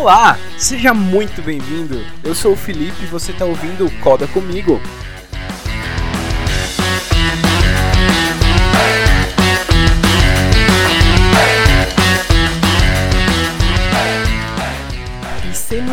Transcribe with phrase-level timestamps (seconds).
[0.00, 2.00] Olá, seja muito bem-vindo.
[2.22, 4.80] Eu sou o Felipe e você está ouvindo o Coda comigo.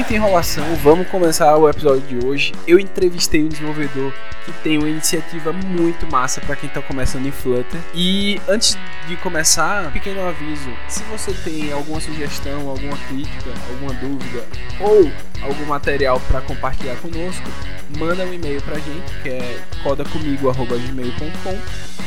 [0.06, 2.54] Muita enrolação, vamos começar o episódio de hoje.
[2.68, 4.14] Eu entrevistei um desenvolvedor
[4.46, 7.82] que tem uma iniciativa muito massa para quem está começando em Flutter.
[7.92, 13.93] E antes de começar, um pequeno aviso: se você tem alguma sugestão, alguma crítica, alguma
[13.93, 14.46] dúvida
[14.79, 17.50] ou algum material para compartilhar conosco,
[17.98, 21.57] manda um e-mail pra gente, que é codacomigo@gmail.com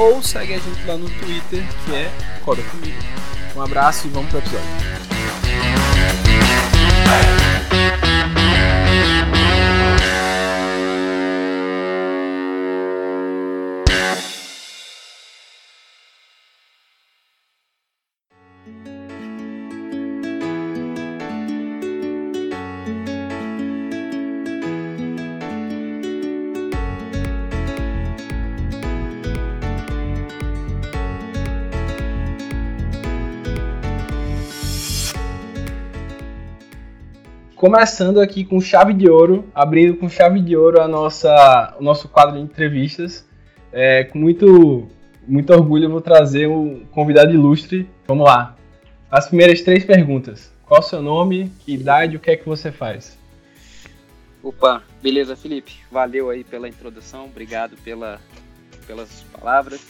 [0.00, 2.08] ou segue a gente lá no Twitter, que é
[2.44, 2.98] codacomigo.
[3.56, 4.68] Um abraço e vamos pro episódio.
[37.70, 42.08] Começando aqui com chave de ouro, abrindo com chave de ouro a nossa, o nosso
[42.08, 43.28] quadro de entrevistas.
[43.70, 44.88] É, com muito,
[45.26, 47.86] muito orgulho eu vou trazer um convidado ilustre.
[48.06, 48.56] Vamos lá.
[49.10, 50.50] As primeiras três perguntas.
[50.64, 53.18] Qual o seu nome, que idade, o que é que você faz?
[54.42, 55.76] Opa, beleza, Felipe?
[55.92, 58.18] Valeu aí pela introdução, obrigado pela,
[58.86, 59.86] pelas palavras.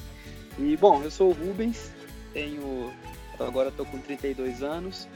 [0.58, 1.92] E bom, eu sou o Rubens,
[2.34, 2.90] tenho
[3.38, 5.06] agora estou com 32 anos,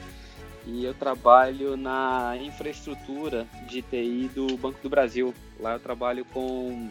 [0.65, 5.33] e eu trabalho na infraestrutura de TI do Banco do Brasil.
[5.59, 6.89] Lá eu trabalho com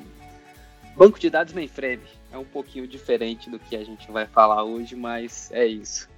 [0.96, 2.02] banco de dados mainframe.
[2.32, 6.08] É um pouquinho diferente do que a gente vai falar hoje, mas é isso.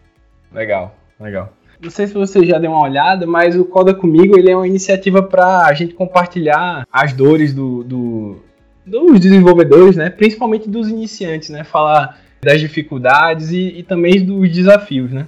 [0.52, 1.52] Legal, legal.
[1.80, 4.66] Não sei se você já deu uma olhada, mas o Coda Comigo ele é uma
[4.66, 8.42] iniciativa para a gente compartilhar as dores do, do,
[8.86, 10.08] dos desenvolvedores, né?
[10.10, 11.64] principalmente dos iniciantes, né?
[11.64, 15.10] falar das dificuldades e, e também dos desafios.
[15.10, 15.26] Né?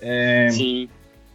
[0.00, 0.48] É...
[0.50, 0.88] Sim.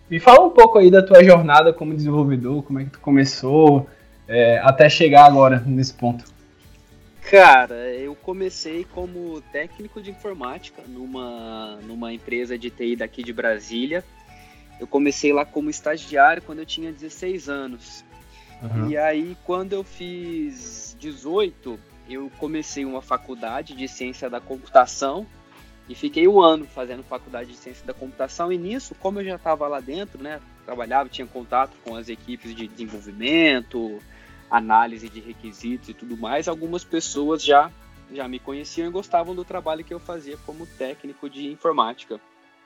[0.10, 3.88] Me fala um pouco aí da tua jornada como desenvolvedor, como é que tu começou
[4.28, 6.26] é, até chegar agora nesse ponto.
[7.30, 14.04] Cara, eu comecei como técnico de informática numa, numa empresa de TI daqui de Brasília.
[14.80, 18.04] Eu comecei lá como estagiário quando eu tinha 16 anos.
[18.62, 18.90] Uhum.
[18.90, 25.26] E aí, quando eu fiz 18, eu comecei uma faculdade de ciência da computação
[25.88, 28.52] e fiquei um ano fazendo faculdade de ciência da computação.
[28.52, 32.56] E nisso, como eu já estava lá dentro, né, trabalhava, tinha contato com as equipes
[32.56, 34.00] de desenvolvimento,
[34.50, 37.72] análise de requisitos e tudo mais, algumas pessoas já
[38.12, 42.20] já me conheciam e gostavam do trabalho que eu fazia como técnico de informática.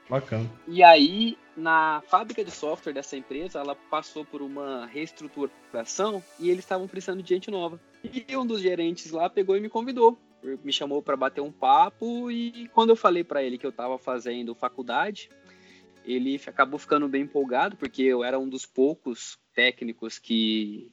[0.10, 0.50] Bacana.
[0.68, 6.66] E aí, na fábrica de software dessa empresa, ela passou por uma reestruturação e eles
[6.66, 7.80] estavam precisando de gente nova.
[8.04, 12.32] E um dos gerentes lá pegou e me convidou me chamou para bater um papo
[12.32, 15.30] e quando eu falei para ele que eu estava fazendo faculdade,
[16.06, 20.92] ele acabou ficando bem empolgado porque eu era um dos poucos técnicos que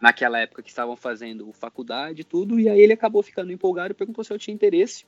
[0.00, 3.94] naquela época que estavam fazendo faculdade e tudo, e aí ele acabou ficando empolgado e
[3.94, 5.06] perguntou se eu tinha interesse.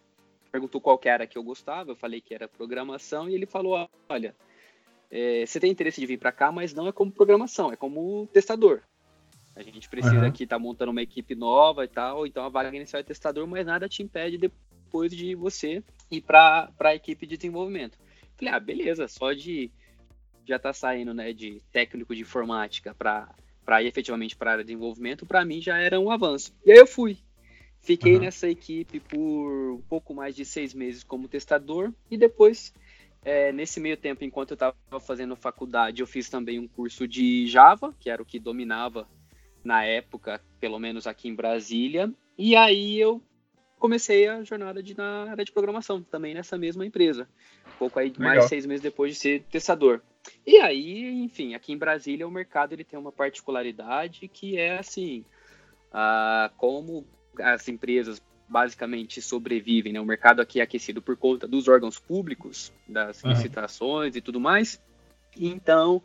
[0.50, 3.88] Perguntou qual que era que eu gostava, eu falei que era programação e ele falou:
[4.08, 4.34] "Olha,
[5.10, 8.26] é, você tem interesse de vir para cá, mas não é como programação, é como
[8.32, 8.80] testador.
[9.56, 10.26] A gente precisa uhum.
[10.26, 13.46] aqui estar tá montando uma equipe nova e tal, então a vaga inicial é testador,
[13.46, 17.98] mas nada te impede depois de você ir para a equipe de desenvolvimento.
[18.36, 19.70] Falei, ah, beleza, só de
[20.44, 24.68] já tá saindo né, de técnico de informática para ir efetivamente para a área de
[24.68, 26.54] desenvolvimento, para mim já era um avanço.
[26.64, 27.16] E aí eu fui.
[27.80, 28.20] Fiquei uhum.
[28.20, 32.74] nessa equipe por um pouco mais de seis meses como testador e depois,
[33.24, 37.46] é, nesse meio tempo, enquanto eu estava fazendo faculdade, eu fiz também um curso de
[37.46, 39.08] Java, que era o que dominava
[39.66, 42.10] na época, pelo menos aqui em Brasília.
[42.38, 43.21] E aí eu
[43.78, 47.28] comecei a jornada de, na área de programação, também nessa mesma empresa.
[47.66, 48.22] Um pouco aí, Legal.
[48.22, 50.01] mais seis meses depois de ser testador.
[50.47, 55.24] E aí, enfim, aqui em Brasília o mercado ele tem uma particularidade que é assim,
[55.92, 57.07] ah, como
[57.39, 60.01] as empresas basicamente sobrevivem, né?
[60.01, 63.30] O mercado aqui é aquecido por conta dos órgãos públicos, das uhum.
[63.30, 64.80] licitações e tudo mais.
[65.36, 66.03] Então,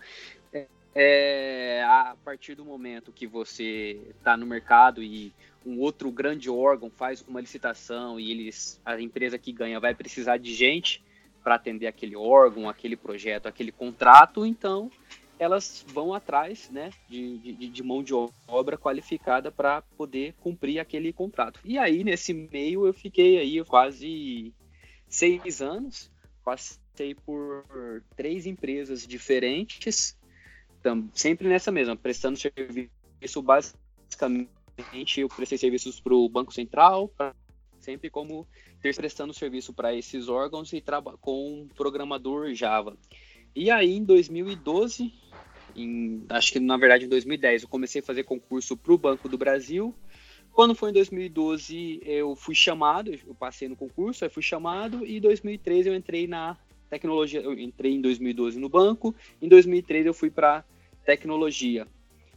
[0.94, 5.34] é, a partir do momento que você está no mercado e
[5.66, 10.38] um outro grande órgão faz uma licitação e eles, a empresa que ganha vai precisar
[10.38, 11.04] de gente
[11.44, 14.92] para atender aquele órgão, aquele projeto, aquele contrato, então
[15.40, 18.14] elas vão atrás né, de, de, de mão de
[18.48, 21.60] obra qualificada para poder cumprir aquele contrato.
[21.66, 24.54] E aí, nesse meio, eu fiquei aí quase
[25.08, 26.12] seis anos,
[26.46, 27.66] passei por
[28.16, 30.16] três empresas diferentes,
[30.82, 34.50] tam, sempre nessa mesma, prestando serviço basicamente,
[35.22, 37.12] eu prestei serviços para o Banco Central,
[37.80, 38.48] sempre como
[38.82, 40.84] ter prestando serviço para esses órgãos e
[41.20, 42.98] com um programador Java.
[43.56, 45.14] E aí, em 2012,
[45.76, 49.28] em, acho que na verdade em 2010, eu comecei a fazer concurso para o Banco
[49.28, 49.94] do Brasil.
[50.52, 55.18] Quando foi em 2012, eu fui chamado, eu passei no concurso, aí fui chamado, e
[55.18, 56.58] em 2013 eu entrei na
[56.90, 60.66] tecnologia, eu entrei em 2012 no banco, em 2013 eu fui para
[61.06, 61.88] tecnologia.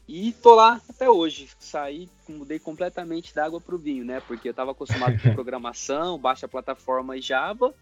[0.06, 1.48] E tô lá até hoje.
[1.58, 4.20] Saí, mudei completamente da água para o vinho, né?
[4.20, 7.74] Porque eu estava acostumado com programação, baixa plataforma Java,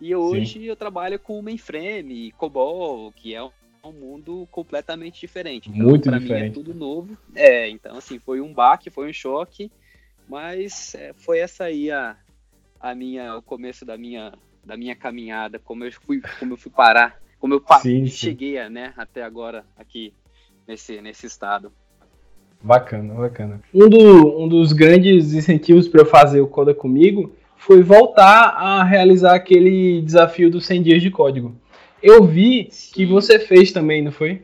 [0.00, 0.64] e hoje Sim.
[0.64, 5.68] eu trabalho com mainframe, COBOL, que é um mundo completamente diferente.
[5.68, 6.42] Então, Muito pra diferente.
[6.42, 7.18] mim é tudo novo.
[7.34, 9.70] É, então assim, foi um baque, foi um choque,
[10.28, 12.16] mas é, foi essa aí a,
[12.80, 14.32] a minha, o começo da minha,
[14.64, 18.70] da minha caminhada, como eu fui, como eu fui parar, como eu sim, cheguei sim.
[18.70, 20.14] né, até agora aqui
[20.66, 21.72] nesse, nesse estado.
[22.62, 23.60] Bacana, bacana.
[23.74, 28.82] Um, do, um dos grandes incentivos para eu fazer o Coda comigo foi voltar a
[28.82, 31.54] realizar aquele desafio dos 100 dias de código.
[32.02, 32.92] Eu vi Sim.
[32.94, 34.42] que você fez também, não foi?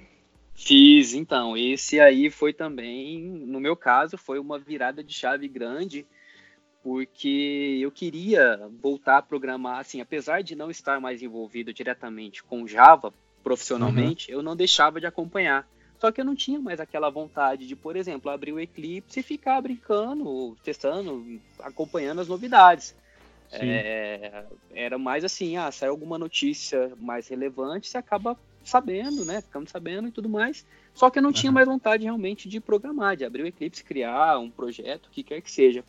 [0.54, 1.56] Fiz, então.
[1.56, 6.06] Esse aí foi também, no meu caso, foi uma virada de chave grande,
[6.82, 12.66] porque eu queria voltar a programar, assim, apesar de não estar mais envolvido diretamente com
[12.66, 13.12] Java
[13.42, 14.38] profissionalmente, uhum.
[14.38, 15.66] eu não deixava de acompanhar.
[16.00, 19.22] Só que eu não tinha mais aquela vontade de, por exemplo, abrir o Eclipse e
[19.22, 22.94] ficar brincando, testando, acompanhando as novidades.
[23.52, 29.42] É, era mais assim, ah, sai alguma notícia mais relevante, você acaba sabendo, né?
[29.42, 30.64] Ficamos sabendo e tudo mais.
[30.94, 31.34] Só que eu não uhum.
[31.34, 35.22] tinha mais vontade realmente de programar, de abrir o Eclipse, criar um projeto, o que
[35.22, 35.84] quer que seja.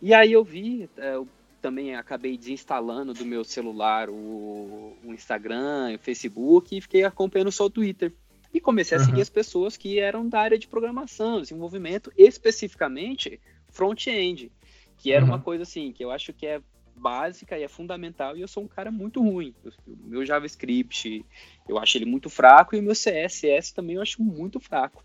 [0.00, 1.28] E aí eu vi, é, eu
[1.60, 7.66] também acabei desinstalando do meu celular o, o Instagram, o Facebook e fiquei acompanhando só
[7.66, 8.12] o Twitter.
[8.52, 9.22] E comecei a seguir uhum.
[9.22, 13.40] as pessoas que eram da área de programação, desenvolvimento, especificamente
[13.70, 14.52] front-end,
[14.98, 15.30] que era uhum.
[15.30, 16.60] uma coisa assim, que eu acho que é
[16.94, 19.54] básica e é fundamental, e eu sou um cara muito ruim.
[19.86, 21.24] O meu JavaScript,
[21.68, 25.04] eu acho ele muito fraco, e o meu CSS também eu acho muito fraco.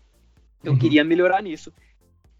[0.62, 0.78] Eu uhum.
[0.78, 1.72] queria melhorar nisso.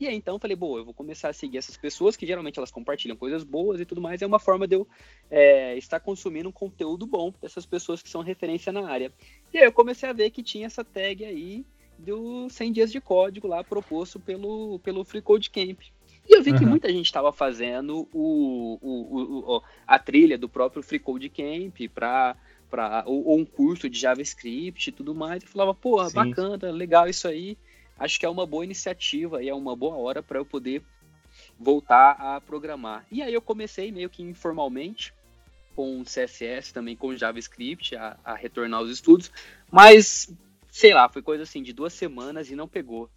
[0.00, 2.58] E aí, então, eu falei, boa, eu vou começar a seguir essas pessoas, que geralmente
[2.58, 4.86] elas compartilham coisas boas e tudo mais, é uma forma de eu
[5.30, 9.12] é, estar consumindo um conteúdo bom dessas pessoas que são referência na área.
[9.52, 11.64] E aí eu comecei a ver que tinha essa tag aí
[11.98, 15.80] do 100 dias de código lá proposto pelo, pelo Free Code Camp.
[16.28, 16.58] E eu vi uhum.
[16.58, 21.76] que muita gente estava fazendo o, o, o, a trilha do próprio Free Code Camp
[21.92, 22.36] para
[22.70, 25.42] para ou, ou, um curso de JavaScript e tudo mais.
[25.42, 27.56] Eu falava, pô, bacana, legal isso aí.
[27.98, 30.82] Acho que é uma boa iniciativa e é uma boa hora para eu poder
[31.58, 33.06] voltar a programar.
[33.10, 35.12] E aí eu comecei meio que informalmente
[35.74, 39.30] com CSS, também com JavaScript, a, a retornar aos estudos,
[39.70, 40.28] mas
[40.70, 43.08] sei lá, foi coisa assim de duas semanas e não pegou.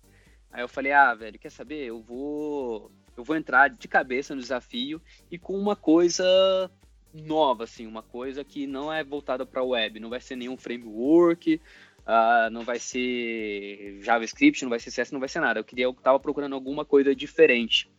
[0.52, 1.86] Aí eu falei, ah, velho, quer saber?
[1.86, 6.72] Eu vou eu vou entrar de cabeça no desafio e com uma coisa
[7.14, 11.60] nova, assim, uma coisa que não é voltada para web, não vai ser nenhum framework,
[12.12, 15.60] uh, não vai ser JavaScript, não vai ser CS, não vai ser nada.
[15.60, 17.90] Eu queria, eu tava procurando alguma coisa diferente.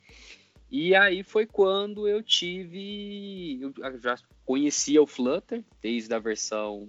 [0.71, 6.89] E aí foi quando eu tive, eu já conhecia o Flutter desde a versão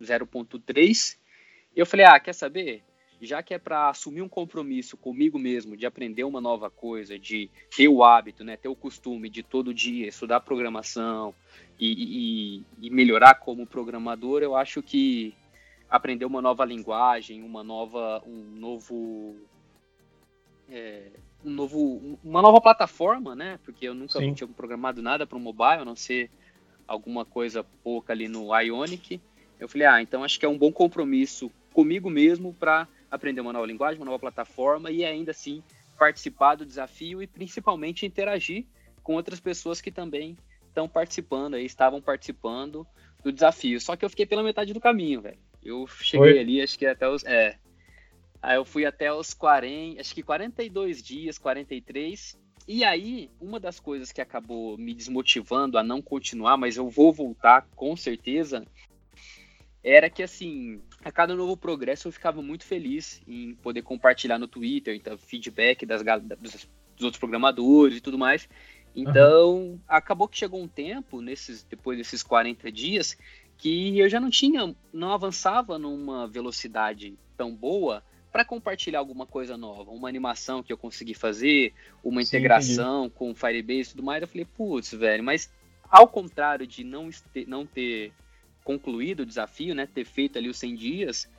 [0.00, 1.16] 0.3.
[1.74, 2.82] E eu falei, ah, quer saber?
[3.20, 7.50] já que é para assumir um compromisso comigo mesmo de aprender uma nova coisa, de
[7.74, 11.34] ter o hábito, né, ter o costume de todo dia estudar programação
[11.78, 15.34] e, e, e melhorar como programador, eu acho que
[15.88, 19.36] aprender uma nova linguagem, uma nova, um novo,
[20.68, 21.10] é,
[21.44, 23.58] um novo, uma nova plataforma, né?
[23.64, 24.34] Porque eu nunca Sim.
[24.34, 26.30] tinha programado nada para o mobile, a não ser
[26.86, 29.20] alguma coisa pouca ali no Ionic.
[29.58, 33.52] Eu falei, ah, então acho que é um bom compromisso comigo mesmo para aprender uma
[33.52, 35.62] nova linguagem, uma nova plataforma e ainda assim
[35.98, 38.66] participar do desafio e principalmente interagir
[39.02, 40.36] com outras pessoas que também
[40.68, 42.86] estão participando aí, estavam participando
[43.22, 43.80] do desafio.
[43.80, 45.38] Só que eu fiquei pela metade do caminho, velho.
[45.66, 46.38] Eu cheguei Oi?
[46.38, 47.24] ali, acho que até os.
[47.24, 47.56] É.
[48.40, 52.38] Aí eu fui até os 40, acho que 42 dias, 43.
[52.68, 57.12] E aí, uma das coisas que acabou me desmotivando a não continuar, mas eu vou
[57.12, 58.64] voltar com certeza,
[59.82, 64.48] era que assim, a cada novo progresso eu ficava muito feliz em poder compartilhar no
[64.48, 68.48] Twitter, então feedback das, dos, dos outros programadores e tudo mais.
[68.96, 69.80] Então, uhum.
[69.86, 73.16] acabou que chegou um tempo, nesses, depois desses 40 dias,
[73.58, 79.56] que eu já não tinha, não avançava numa velocidade tão boa para compartilhar alguma coisa
[79.56, 81.72] nova, uma animação que eu consegui fazer,
[82.04, 83.14] uma Sim, integração entendi.
[83.14, 84.20] com Firebase e tudo mais.
[84.20, 85.50] Eu falei, putz, velho, mas
[85.88, 87.08] ao contrário de não,
[87.46, 88.12] não ter
[88.62, 91.30] concluído o desafio, né, ter feito ali os 100 dias,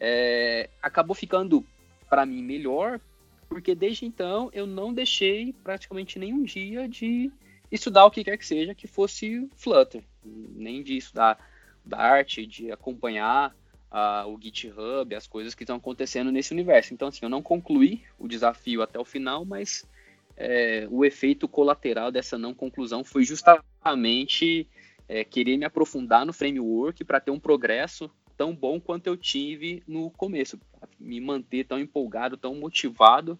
[0.00, 1.62] é, acabou ficando
[2.08, 3.00] para mim melhor,
[3.48, 7.30] porque desde então eu não deixei praticamente nenhum dia de
[7.70, 11.38] estudar o que quer que seja que fosse Flutter, nem de estudar
[11.86, 13.54] Dart, de acompanhar
[13.90, 16.92] uh, o GitHub, as coisas que estão acontecendo nesse universo.
[16.92, 19.88] Então, assim, eu não concluí o desafio até o final, mas
[20.36, 24.68] é, o efeito colateral dessa não conclusão foi justamente
[25.08, 29.82] é, querer me aprofundar no framework para ter um progresso tão bom quanto eu tive
[29.86, 30.60] no começo,
[31.00, 33.38] me manter tão empolgado, tão motivado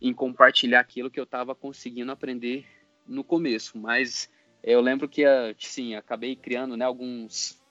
[0.00, 2.66] em compartilhar aquilo que eu estava conseguindo aprender
[3.06, 3.78] no começo.
[3.78, 4.28] Mas
[4.60, 7.62] eu lembro que, assim, acabei criando né, alguns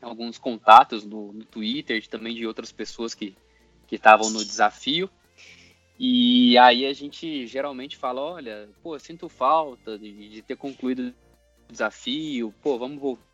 [0.00, 3.34] alguns contatos no, no Twitter, também de outras pessoas que
[3.90, 5.10] estavam no desafio.
[5.98, 11.12] E aí a gente geralmente fala, olha, pô, sinto falta de, de ter concluído
[11.68, 13.28] o desafio, pô, vamos voltar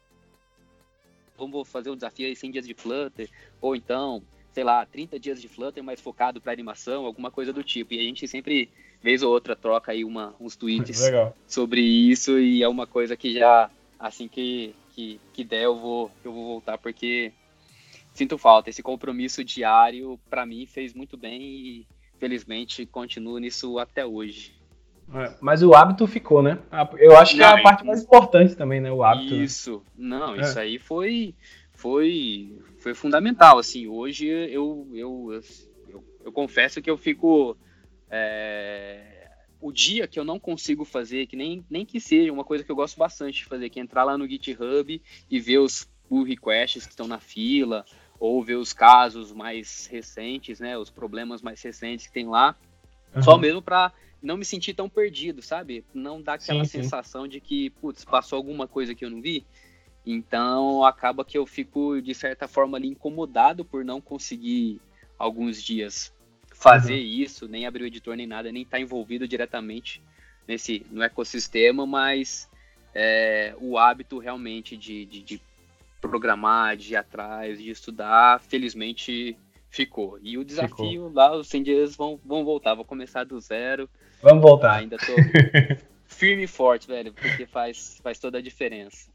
[1.37, 3.29] vamos fazer o desafio aí 100 dias de Flutter,
[3.61, 7.63] ou então, sei lá, 30 dias de Flutter mais focado para animação, alguma coisa do
[7.63, 7.95] tipo.
[7.95, 8.71] E a gente sempre,
[9.03, 11.37] vez ou outra, troca aí uma, uns tweets Legal.
[11.47, 13.71] sobre isso e é uma coisa que já,
[14.05, 17.33] assim que, que, que der, eu vou, eu vou voltar, porque
[18.13, 18.69] sinto falta.
[18.69, 21.87] Esse compromisso diário, para mim, fez muito bem e
[22.19, 24.55] felizmente continuo nisso até hoje.
[25.15, 26.59] É, mas o hábito ficou, né?
[26.99, 28.93] Eu acho que não, é a parte mais importante também, né?
[28.93, 29.35] O hábito.
[29.35, 29.83] Isso.
[29.97, 30.63] Não, isso é.
[30.63, 31.35] aí foi,
[31.73, 33.59] foi, foi fundamental.
[33.59, 35.41] Assim, hoje eu, eu,
[35.89, 37.57] eu, eu confesso que eu fico.
[38.11, 39.14] É,
[39.65, 42.71] o dia que eu não consigo fazer, que nem, nem que seja uma coisa que
[42.71, 46.23] eu gosto bastante de fazer, que é entrar lá no GitHub e ver os pull
[46.23, 47.83] requests que estão na fila,
[48.21, 52.55] ou ver os casos mais recentes, né, os problemas mais recentes que tem lá,
[53.17, 53.23] uhum.
[53.23, 53.91] só mesmo para
[54.21, 55.83] não me sentir tão perdido, sabe?
[55.95, 57.31] Não dar aquela sim, sensação sim.
[57.31, 59.47] de que, putz, passou alguma coisa que eu não vi.
[60.05, 64.79] Então acaba que eu fico, de certa forma, ali incomodado por não conseguir
[65.19, 66.13] alguns dias
[66.65, 67.01] fazer uhum.
[67.01, 70.01] isso, nem abrir o editor nem nada, nem estar tá envolvido diretamente
[70.49, 72.49] nesse no ecossistema, mas
[72.95, 75.41] é, o hábito realmente de, de, de,
[76.01, 79.37] programar, de ir atrás, de estudar, felizmente
[79.71, 80.19] ficou.
[80.23, 81.13] E o desafio ficou.
[81.13, 83.89] lá, os 100 dias vão, vão voltar, vou começar do zero.
[84.23, 84.77] Vamos voltar.
[84.77, 85.15] Ainda tô
[86.07, 89.11] firme e forte, velho, porque faz, faz toda a diferença.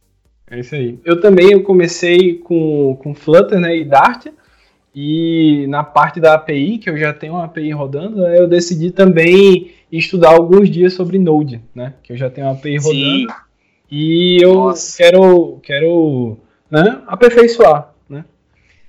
[0.47, 0.99] É isso aí.
[1.03, 4.27] Eu também eu comecei com, com Flutter né, e Dart.
[4.93, 8.91] E na parte da API, que eu já tenho uma API rodando, né, eu decidi
[8.91, 11.93] também estudar alguns dias sobre Node, né?
[12.03, 13.25] Que eu já tenho uma API Sim.
[13.27, 13.39] rodando.
[13.91, 14.97] E eu Nossa.
[14.97, 16.37] quero, quero
[16.69, 18.23] né, aperfeiçoar né,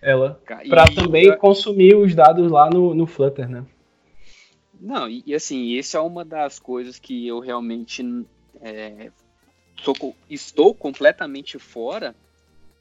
[0.00, 0.40] ela.
[0.68, 3.64] Para também consumir os dados lá no, no Flutter, né?
[4.78, 8.02] Não, e, e assim, essa é uma das coisas que eu realmente
[8.62, 9.10] é,
[10.28, 12.14] estou completamente fora,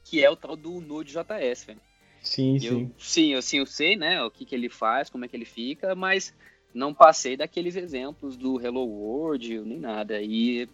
[0.06, 1.82] que é o tal do Node.js, velho.
[2.22, 2.92] Sim, eu, sim.
[2.98, 5.96] Sim, assim, eu sei, né, o que, que ele faz, como é que ele fica,
[5.96, 6.34] mas
[6.74, 10.22] não passei daqueles exemplos do Hello World nem nada.
[10.22, 10.68] E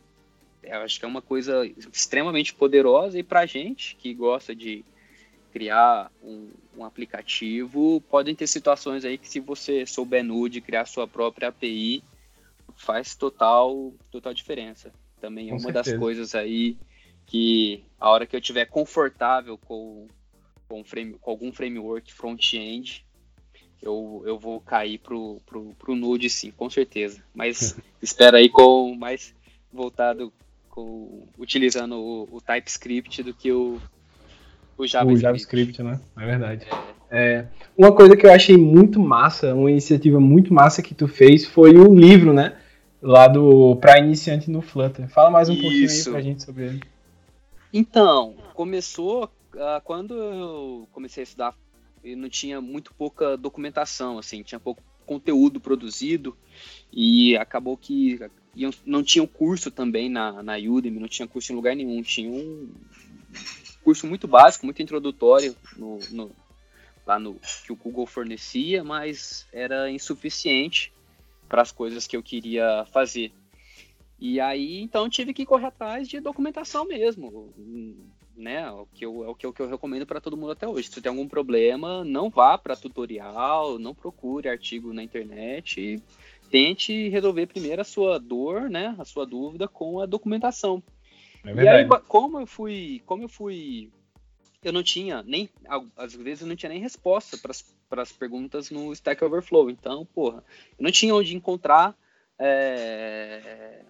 [0.64, 4.84] eu acho que é uma coisa extremamente poderosa e pra gente que gosta de
[5.52, 11.08] criar um, um, aplicativo, podem ter situações aí que se você souber Nude, criar sua
[11.08, 12.04] própria API,
[12.76, 14.92] faz total, total diferença.
[15.22, 15.92] Também é uma certeza.
[15.92, 16.76] das coisas aí
[17.26, 20.08] que a hora que eu estiver confortável com
[20.68, 23.06] com, frame, com algum framework front-end,
[23.82, 27.22] eu, eu vou cair pro, pro, pro Node sim, com certeza.
[27.34, 29.34] Mas espera aí com mais
[29.72, 30.32] voltado
[30.70, 33.80] com utilizando o, o TypeScript do que o,
[34.78, 35.18] o JavaScript.
[35.18, 36.00] O JavaScript, né?
[36.18, 36.68] É verdade.
[37.10, 37.46] É,
[37.78, 41.78] uma coisa que eu achei muito massa, uma iniciativa muito massa que tu fez foi
[41.78, 42.58] o livro, né?
[43.02, 45.08] Lá do para iniciante no Flutter.
[45.10, 45.62] Fala mais um Isso.
[45.62, 46.84] pouquinho aí pra gente sobre ele.
[47.72, 49.30] Então, começou
[49.84, 51.56] quando eu comecei a estudar,
[52.04, 56.36] eu não tinha muito pouca documentação, assim, tinha pouco conteúdo produzido
[56.92, 58.20] e acabou que
[58.86, 62.30] não tinha um curso também na, na Udemy, não tinha curso em lugar nenhum, tinha
[62.30, 62.70] um
[63.84, 66.32] curso muito básico, muito introdutório no, no,
[67.06, 70.92] lá no que o Google fornecia, mas era insuficiente
[71.48, 73.32] para as coisas que eu queria fazer.
[74.18, 77.54] E aí, então, tive que correr atrás de documentação mesmo
[78.38, 78.70] né?
[78.72, 80.90] O que eu, é o que eu, que eu recomendo para todo mundo até hoje.
[80.90, 86.02] Se tem algum problema, não vá para tutorial, não procure artigo na internet.
[86.50, 88.96] tente resolver primeiro a sua dor, né?
[88.98, 90.82] A sua dúvida com a documentação.
[91.44, 93.92] É e aí, como eu fui, como eu fui,
[94.64, 95.50] eu não tinha nem,
[95.96, 99.70] às vezes eu não tinha nem resposta para as perguntas no Stack Overflow.
[99.70, 100.44] Então, porra,
[100.78, 101.96] eu não tinha onde encontrar
[102.40, 103.84] é,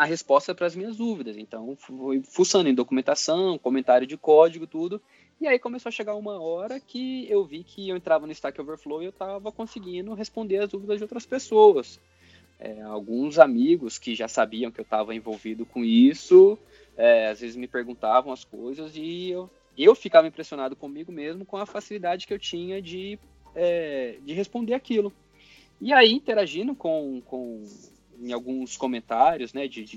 [0.00, 1.36] a resposta para as minhas dúvidas.
[1.36, 4.98] Então, fui fuçando em documentação, comentário de código, tudo.
[5.38, 8.58] E aí começou a chegar uma hora que eu vi que eu entrava no Stack
[8.58, 12.00] Overflow e eu estava conseguindo responder as dúvidas de outras pessoas.
[12.58, 16.58] É, alguns amigos que já sabiam que eu estava envolvido com isso,
[16.96, 21.58] é, às vezes me perguntavam as coisas e eu, eu ficava impressionado comigo mesmo com
[21.58, 23.18] a facilidade que eu tinha de,
[23.54, 25.12] é, de responder aquilo.
[25.78, 27.64] E aí, interagindo com, com
[28.20, 29.96] em alguns comentários, né, de, de,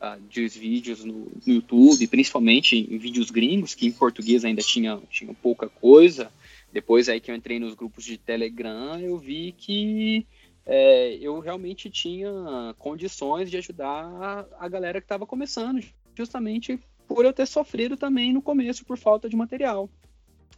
[0.00, 1.14] uh, de vídeos no,
[1.46, 6.30] no, YouTube, principalmente em vídeos gringos, que em português ainda tinha, tinha pouca coisa.
[6.72, 10.26] Depois aí que eu entrei nos grupos de Telegram, eu vi que
[10.64, 15.80] é, eu realmente tinha condições de ajudar a galera que estava começando,
[16.14, 19.88] justamente por eu ter sofrido também no começo por falta de material.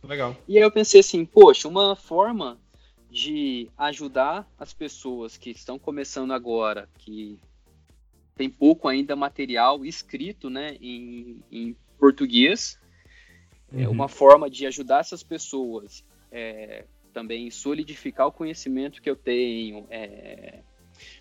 [0.02, 0.36] Legal.
[0.48, 2.58] E aí eu pensei assim, poxa, uma forma
[3.10, 7.38] de ajudar as pessoas que estão começando agora, que
[8.36, 12.78] tem pouco ainda material escrito né, em, em português,
[13.72, 13.82] é uhum.
[13.82, 19.86] é uma forma de ajudar essas pessoas é, também solidificar o conhecimento que eu tenho,
[19.90, 20.60] é,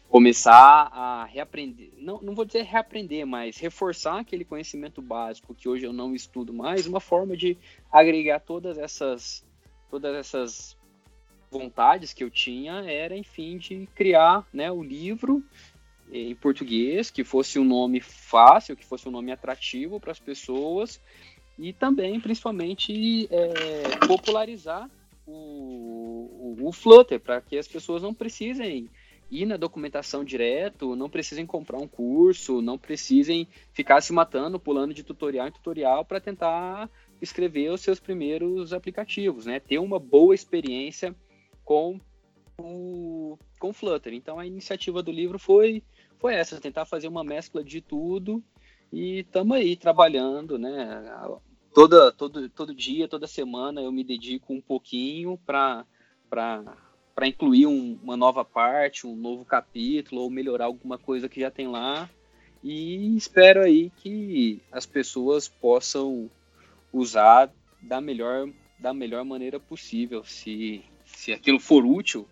[0.08, 5.86] começar a reaprender, não, não vou dizer reaprender, mas reforçar aquele conhecimento básico que hoje
[5.86, 7.58] eu não estudo mais, uma forma de
[7.92, 9.46] agregar todas essas,
[9.90, 10.77] todas essas
[11.50, 15.44] vontades que eu tinha era, enfim, de criar né, o livro
[16.12, 21.02] em português, que fosse um nome fácil, que fosse um nome atrativo para as pessoas
[21.58, 24.90] e também, principalmente, é, popularizar
[25.26, 28.90] o, o, o Flutter, para que as pessoas não precisem
[29.30, 34.94] ir na documentação direto, não precisem comprar um curso, não precisem ficar se matando, pulando
[34.94, 36.90] de tutorial em tutorial para tentar
[37.22, 39.60] escrever os seus primeiros aplicativos, né?
[39.60, 41.14] Ter uma boa experiência
[41.68, 42.00] com
[42.58, 44.14] o com Flutter.
[44.14, 45.84] Então a iniciativa do livro foi
[46.18, 48.42] foi essa, tentar fazer uma mescla de tudo
[48.92, 51.04] e estamos aí trabalhando, né?
[51.74, 55.86] Toda, todo, todo dia, toda semana eu me dedico um pouquinho para
[56.30, 61.52] para incluir um, uma nova parte, um novo capítulo ou melhorar alguma coisa que já
[61.52, 62.10] tem lá.
[62.64, 66.30] E espero aí que as pessoas possam
[66.94, 70.24] usar da melhor da melhor maneira possível.
[70.24, 72.28] Se se aquilo for útil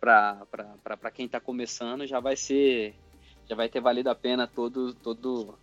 [0.00, 2.94] para quem está começando, já vai ser
[3.48, 5.54] já vai ter valido a pena todo todo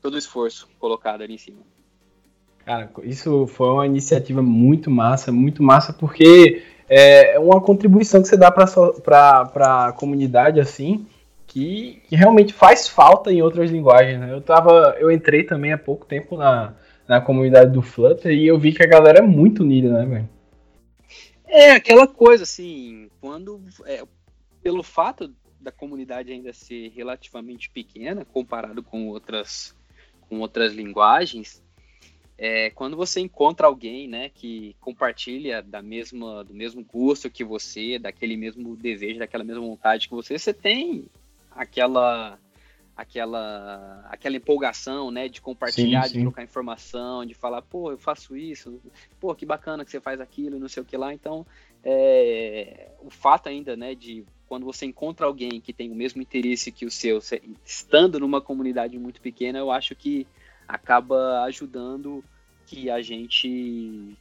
[0.00, 1.60] todo o esforço colocado ali em cima.
[2.64, 8.36] Cara, isso foi uma iniciativa muito massa, muito massa, porque é uma contribuição que você
[8.36, 11.06] dá para a comunidade assim,
[11.46, 14.20] que, que, realmente faz falta em outras linguagens.
[14.20, 14.32] Né?
[14.32, 16.74] Eu tava, eu entrei também há pouco tempo na,
[17.08, 20.28] na comunidade do Flutter e eu vi que a galera é muito unida, né, velho?
[21.52, 24.04] É aquela coisa assim, quando é,
[24.62, 29.74] pelo fato da comunidade ainda ser relativamente pequena comparado com outras
[30.28, 31.60] com outras linguagens,
[32.38, 37.98] é, quando você encontra alguém, né, que compartilha da mesma do mesmo gosto que você,
[37.98, 41.06] daquele mesmo desejo, daquela mesma vontade que você, você tem
[41.50, 42.38] aquela
[43.00, 46.18] aquela aquela empolgação, né, de compartilhar, sim, sim.
[46.18, 48.80] de trocar informação, de falar, pô, eu faço isso,
[49.18, 51.12] pô, que bacana que você faz aquilo, não sei o que lá.
[51.14, 51.46] Então,
[51.82, 56.70] é, o fato ainda, né, de quando você encontra alguém que tem o mesmo interesse
[56.70, 57.20] que o seu,
[57.64, 60.26] estando numa comunidade muito pequena, eu acho que
[60.68, 62.22] acaba ajudando
[62.66, 64.16] que a gente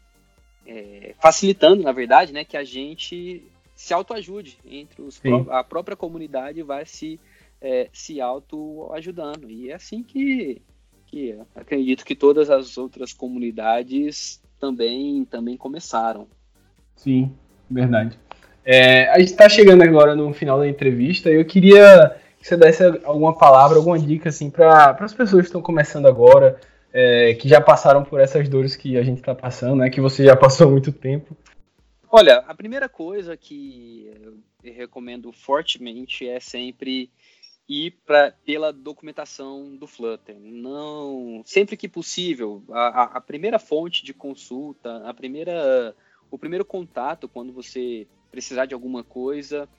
[0.66, 3.44] é, facilitando, na verdade, né, que a gente
[3.76, 7.20] se autoajude entre os, a própria comunidade vai se
[7.62, 9.50] é, se auto-ajudando.
[9.50, 10.62] E é assim que,
[11.06, 16.28] que acredito que todas as outras comunidades também, também começaram.
[16.96, 17.34] Sim,
[17.70, 18.18] verdade.
[18.66, 22.56] É, a gente está chegando agora no final da entrevista e eu queria que você
[22.56, 26.60] desse alguma palavra, alguma dica assim, para as pessoas que estão começando agora,
[26.94, 30.24] é, que já passaram por essas dores que a gente está passando, né, que você
[30.24, 31.36] já passou há muito tempo.
[32.12, 34.38] Olha, a primeira coisa que eu
[34.72, 37.10] recomendo fortemente é sempre
[37.70, 40.36] e pra, pela documentação do Flutter.
[40.40, 45.96] Não, sempre que possível, a, a, primeira fonte de consulta, a primeira,
[46.32, 49.70] o primeiro contato quando você precisar de alguma coisa,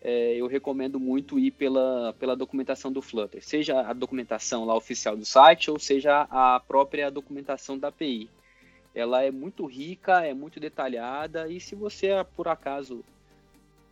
[0.00, 5.14] é, eu recomendo muito ir pela, pela documentação do Flutter, seja a documentação lá oficial
[5.14, 8.30] do site ou seja a própria documentação da API.
[8.94, 13.04] Ela é muito rica, é muito detalhada e se você por acaso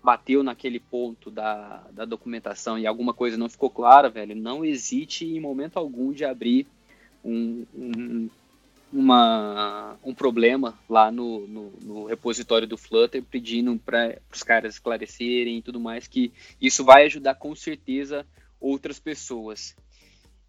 [0.02, 5.24] bateu naquele ponto da, da documentação e alguma coisa não ficou clara, velho, não hesite
[5.24, 6.66] em momento algum de abrir
[7.24, 8.30] um, um,
[8.92, 15.58] uma, um problema lá no, no, no repositório do Flutter pedindo para os caras esclarecerem
[15.58, 18.26] e tudo mais, que isso vai ajudar com certeza
[18.60, 19.76] outras pessoas.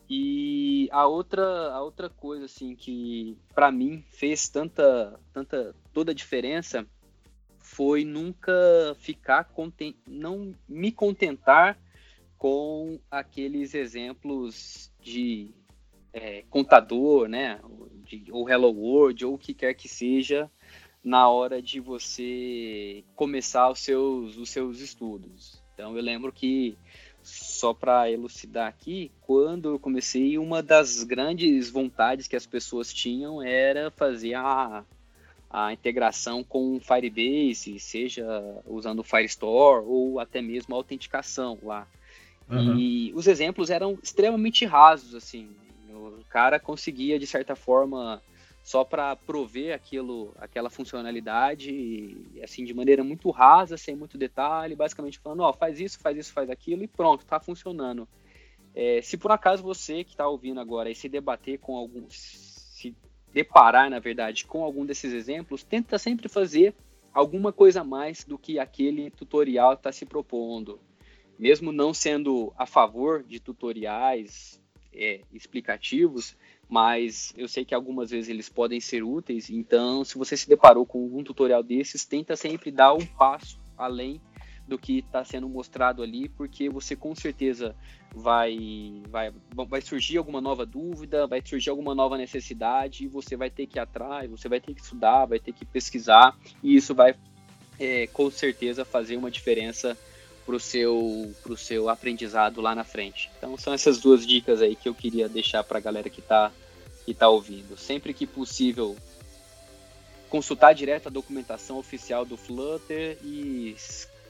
[0.09, 6.15] E a outra, a outra coisa assim que para mim fez tanta, tanta toda a
[6.15, 6.85] diferença
[7.63, 8.53] foi nunca
[8.99, 9.49] ficar
[10.05, 11.79] não me contentar
[12.37, 15.49] com aqueles exemplos de
[16.11, 17.59] é, contador, né,
[18.05, 20.51] de, ou Hello World ou o que quer que seja
[21.01, 25.63] na hora de você começar os seus os seus estudos.
[25.73, 26.77] Então eu lembro que
[27.23, 33.41] só para elucidar aqui, quando eu comecei, uma das grandes vontades que as pessoas tinham
[33.41, 34.83] era fazer a,
[35.53, 38.25] a integração com Firebase, seja
[38.65, 41.87] usando o Firestore ou até mesmo a autenticação lá.
[42.49, 42.75] Uhum.
[42.75, 45.47] E os exemplos eram extremamente rasos, assim.
[45.91, 48.19] O cara conseguia, de certa forma,
[48.63, 55.19] só para prover aquilo, aquela funcionalidade, assim, de maneira muito rasa, sem muito detalhe, basicamente
[55.19, 58.07] falando, ó, oh, faz isso, faz isso, faz aquilo e pronto, está funcionando.
[58.73, 62.95] É, se por acaso você que está ouvindo agora e se debater com algum, se
[63.33, 66.75] deparar, na verdade, com algum desses exemplos, tenta sempre fazer
[67.13, 70.79] alguma coisa a mais do que aquele tutorial está se propondo.
[71.37, 74.61] Mesmo não sendo a favor de tutoriais
[74.93, 76.37] é, explicativos,
[76.69, 80.85] mas eu sei que algumas vezes eles podem ser úteis, então se você se deparou
[80.85, 84.21] com um tutorial desses, tenta sempre dar um passo além
[84.67, 87.75] do que está sendo mostrado ali, porque você com certeza
[88.13, 89.31] vai, vai,
[89.67, 93.77] vai surgir alguma nova dúvida, vai surgir alguma nova necessidade, e você vai ter que
[93.77, 97.15] ir atrás, você vai ter que estudar, vai ter que pesquisar, e isso vai
[97.79, 99.97] é, com certeza fazer uma diferença
[100.45, 103.29] para o seu, pro seu aprendizado lá na frente.
[103.37, 106.51] Então são essas duas dicas aí que eu queria deixar para a galera que está
[107.05, 107.77] que tá ouvindo.
[107.77, 108.95] Sempre que possível,
[110.29, 113.75] consultar direto a documentação oficial do Flutter e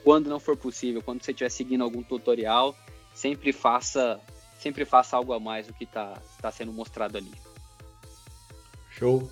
[0.03, 2.75] quando não for possível, quando você estiver seguindo algum tutorial,
[3.13, 4.19] sempre faça
[4.59, 7.31] sempre faça algo a mais do que está tá sendo mostrado ali.
[8.91, 9.29] Show.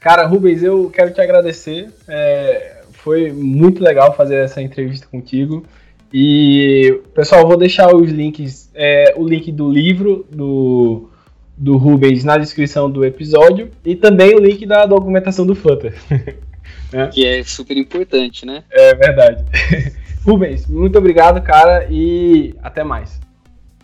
[0.00, 1.92] Cara, Rubens, eu quero te agradecer.
[2.08, 5.64] É, foi muito legal fazer essa entrevista contigo.
[6.12, 11.08] E, pessoal, vou deixar os links, é, o link do livro do,
[11.56, 15.94] do Rubens na descrição do episódio e também o link da documentação do Flutter.
[16.92, 17.06] é.
[17.08, 18.64] Que é super importante, né?
[18.70, 19.44] É verdade.
[20.24, 23.20] Rubens, muito obrigado, cara, e até mais.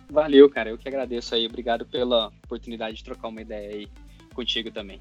[0.09, 0.69] Valeu, cara.
[0.69, 1.45] Eu que agradeço aí.
[1.45, 3.87] Obrigado pela oportunidade de trocar uma ideia aí
[4.33, 4.99] contigo também.